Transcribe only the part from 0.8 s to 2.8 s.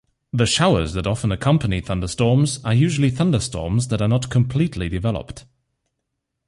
that often accompany thunderstorms are